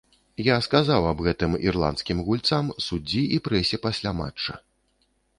Я 0.45 0.53
сказаў 0.67 1.01
аб 1.09 1.19
гэтым 1.25 1.51
ірландскім 1.67 2.23
гульцам, 2.29 2.71
суддзі 2.85 3.21
і 3.35 3.39
прэсе 3.49 3.79
пасля 3.85 4.15
матча. 4.23 4.57